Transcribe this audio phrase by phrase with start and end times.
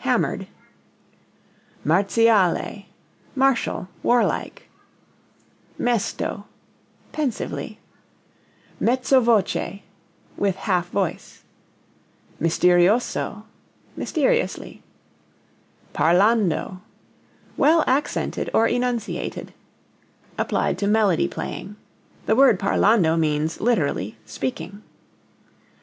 [0.00, 0.46] hammered).
[1.84, 2.86] Marziale
[3.34, 4.70] martial war like.
[5.78, 6.46] Mesto
[7.12, 7.78] pensively.
[8.80, 9.80] Mezzo voce
[10.38, 11.42] with half voice.
[12.40, 13.42] Misterioso
[13.98, 14.82] mysteriously.
[15.92, 16.80] Parlando
[17.58, 19.52] well accented or enunciated;
[20.38, 21.76] applied to melody playing.
[22.24, 24.82] (The word parlando means literally speaking.)